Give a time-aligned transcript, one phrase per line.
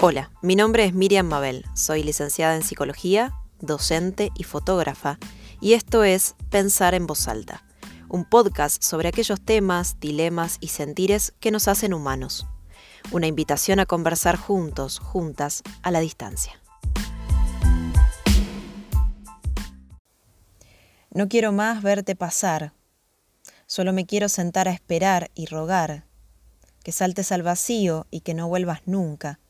[0.00, 5.18] Hola, mi nombre es Miriam Mabel, soy licenciada en psicología, docente y fotógrafa,
[5.60, 7.64] y esto es Pensar en voz alta,
[8.08, 12.46] un podcast sobre aquellos temas, dilemas y sentires que nos hacen humanos.
[13.10, 16.62] Una invitación a conversar juntos, juntas, a la distancia.
[21.10, 22.72] No quiero más verte pasar,
[23.66, 26.04] solo me quiero sentar a esperar y rogar,
[26.84, 29.40] que saltes al vacío y que no vuelvas nunca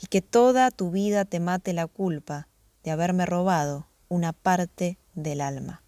[0.00, 2.48] y que toda tu vida te mate la culpa
[2.84, 5.82] de haberme robado una parte del alma.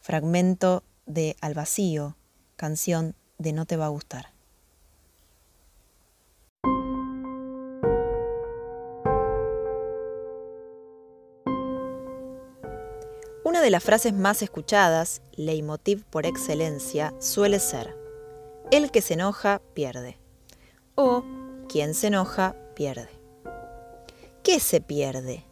[0.00, 2.16] Fragmento de Al vacío,
[2.56, 4.32] canción de No te va a gustar.
[13.44, 17.94] Una de las frases más escuchadas, leitmotiv por excelencia, suele ser,
[18.70, 20.18] el que se enoja pierde.
[20.94, 21.22] O
[21.64, 23.08] quien se enoja pierde.
[24.42, 25.44] ¿Qué se pierde?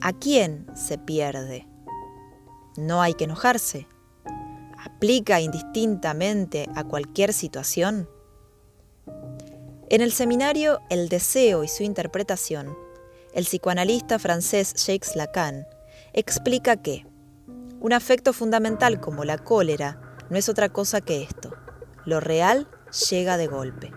[0.00, 1.66] ¿A quién se pierde?
[2.76, 3.88] No hay que enojarse.
[4.78, 8.08] ¿Aplica indistintamente a cualquier situación?
[9.88, 12.76] En el seminario El deseo y su interpretación,
[13.32, 15.66] el psicoanalista francés Jacques Lacan
[16.12, 17.06] explica que
[17.80, 21.52] un afecto fundamental como la cólera no es otra cosa que esto.
[22.04, 22.68] Lo real
[23.10, 23.92] llega de golpe.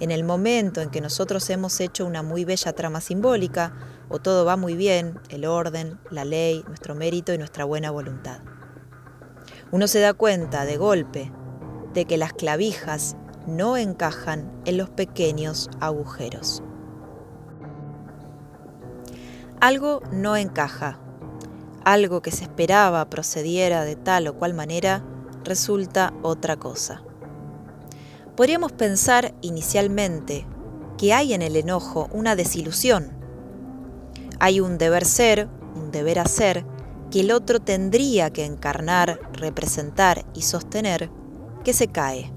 [0.00, 3.74] En el momento en que nosotros hemos hecho una muy bella trama simbólica,
[4.08, 8.40] o todo va muy bien, el orden, la ley, nuestro mérito y nuestra buena voluntad.
[9.70, 11.30] Uno se da cuenta de golpe
[11.92, 16.62] de que las clavijas no encajan en los pequeños agujeros.
[19.60, 20.98] Algo no encaja.
[21.84, 25.04] Algo que se esperaba procediera de tal o cual manera
[25.44, 27.02] resulta otra cosa.
[28.40, 30.46] Podríamos pensar inicialmente
[30.96, 33.12] que hay en el enojo una desilusión.
[34.38, 36.64] Hay un deber ser, un deber hacer,
[37.10, 41.10] que el otro tendría que encarnar, representar y sostener,
[41.64, 42.32] que se cae.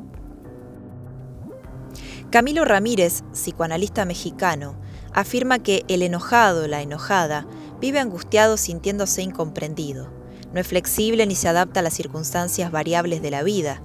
[2.31, 4.77] Camilo Ramírez, psicoanalista mexicano,
[5.13, 7.47] afirma que el enojado, la enojada,
[7.79, 10.11] vive angustiado sintiéndose incomprendido.
[10.51, 13.81] No es flexible ni se adapta a las circunstancias variables de la vida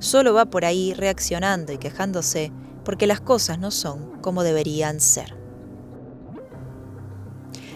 [0.00, 2.50] solo va por ahí reaccionando y quejándose
[2.84, 5.36] porque las cosas no son como deberían ser.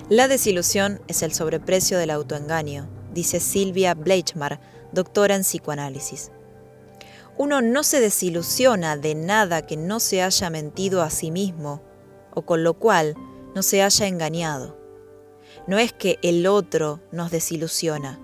[0.08, 4.60] La desilusión es el sobreprecio del autoengaño, dice Silvia Bleichmar,
[4.92, 6.30] doctora en psicoanálisis.
[7.36, 11.82] Uno no se desilusiona de nada que no se haya mentido a sí mismo
[12.34, 13.14] o con lo cual
[13.54, 14.78] no se haya engañado.
[15.66, 18.20] No es que el otro nos desilusiona,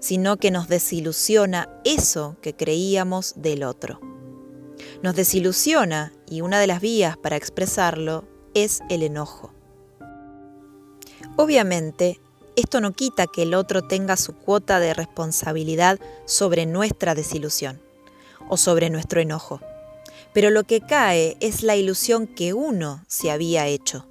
[0.00, 4.00] sino que nos desilusiona eso que creíamos del otro.
[5.02, 8.24] Nos desilusiona y una de las vías para expresarlo
[8.54, 9.52] es el enojo.
[11.36, 12.20] Obviamente,
[12.56, 17.80] esto no quita que el otro tenga su cuota de responsabilidad sobre nuestra desilusión
[18.48, 19.60] o sobre nuestro enojo,
[20.32, 24.06] pero lo que cae es la ilusión que uno se había hecho.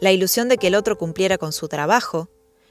[0.00, 2.28] La ilusión de que el otro cumpliera con su trabajo,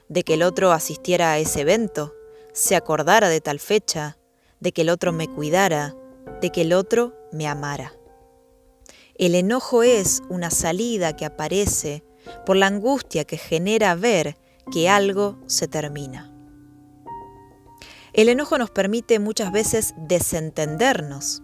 [0.10, 2.14] de que el otro asistiera a ese evento,
[2.54, 4.18] se acordara de tal fecha,
[4.60, 5.96] de que el otro me cuidara,
[6.42, 7.94] de que el otro me amara.
[9.18, 12.04] El enojo es una salida que aparece
[12.46, 14.38] por la angustia que genera ver
[14.72, 16.32] que algo se termina.
[18.14, 21.44] El enojo nos permite muchas veces desentendernos.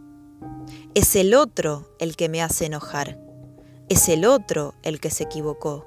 [0.96, 3.20] Es el otro el que me hace enojar.
[3.90, 5.86] Es el otro el que se equivocó.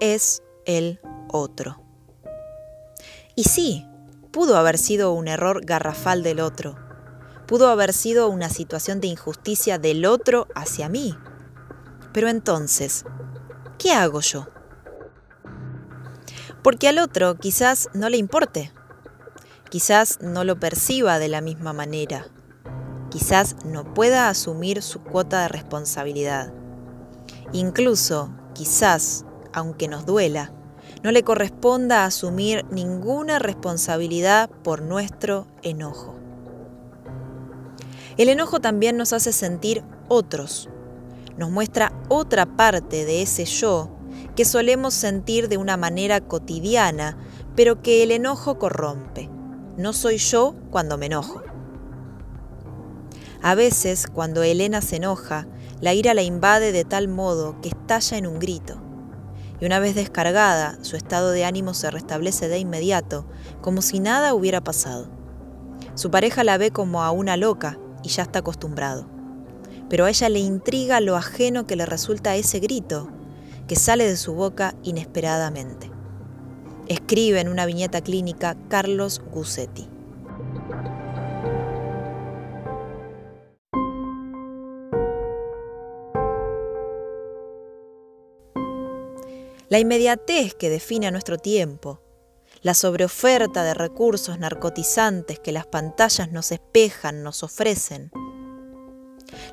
[0.00, 1.00] Es el
[1.32, 1.83] otro.
[3.36, 3.86] Y sí,
[4.32, 6.76] pudo haber sido un error garrafal del otro.
[7.46, 11.16] Pudo haber sido una situación de injusticia del otro hacia mí.
[12.12, 13.04] Pero entonces,
[13.76, 14.46] ¿qué hago yo?
[16.62, 18.72] Porque al otro quizás no le importe.
[19.68, 22.26] Quizás no lo perciba de la misma manera.
[23.10, 26.54] Quizás no pueda asumir su cuota de responsabilidad.
[27.52, 30.53] Incluso, quizás, aunque nos duela,
[31.04, 36.16] no le corresponda asumir ninguna responsabilidad por nuestro enojo.
[38.16, 40.70] El enojo también nos hace sentir otros,
[41.36, 43.90] nos muestra otra parte de ese yo
[44.34, 47.18] que solemos sentir de una manera cotidiana,
[47.54, 49.28] pero que el enojo corrompe.
[49.76, 51.42] No soy yo cuando me enojo.
[53.42, 55.46] A veces, cuando Elena se enoja,
[55.82, 58.83] la ira la invade de tal modo que estalla en un grito
[59.60, 63.26] y una vez descargada, su estado de ánimo se restablece de inmediato,
[63.60, 65.08] como si nada hubiera pasado.
[65.94, 69.08] Su pareja la ve como a una loca y ya está acostumbrado.
[69.88, 73.10] pero a ella le intriga lo ajeno que le resulta ese grito,
[73.68, 75.90] que sale de su boca inesperadamente.
[76.88, 79.88] Escribe en una viñeta clínica Carlos Gussetti.
[89.68, 92.00] La inmediatez que define a nuestro tiempo,
[92.62, 98.10] la sobreoferta de recursos narcotizantes que las pantallas nos espejan, nos ofrecen,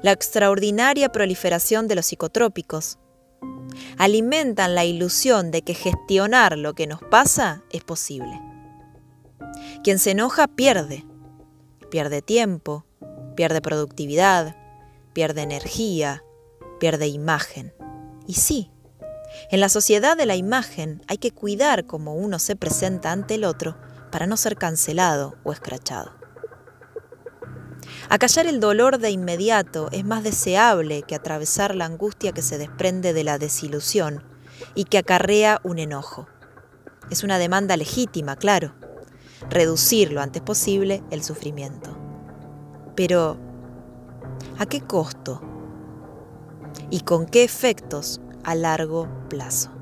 [0.01, 2.99] la extraordinaria proliferación de los psicotrópicos,
[3.97, 8.39] alimentan la ilusión de que gestionar lo que nos pasa es posible.
[9.83, 11.05] Quien se enoja pierde,
[11.89, 12.85] pierde tiempo,
[13.35, 14.55] pierde productividad,
[15.13, 16.23] pierde energía,
[16.79, 17.73] pierde imagen.
[18.27, 18.71] Y sí,
[19.49, 23.43] en la sociedad de la imagen hay que cuidar cómo uno se presenta ante el
[23.43, 23.77] otro
[24.11, 26.11] para no ser cancelado o escrachado.
[28.09, 33.13] Acallar el dolor de inmediato es más deseable que atravesar la angustia que se desprende
[33.13, 34.23] de la desilusión
[34.75, 36.27] y que acarrea un enojo.
[37.09, 38.73] Es una demanda legítima, claro,
[39.49, 41.97] reducir lo antes posible el sufrimiento.
[42.95, 43.37] Pero,
[44.57, 45.41] ¿a qué costo?
[46.89, 49.80] ¿Y con qué efectos a largo plazo.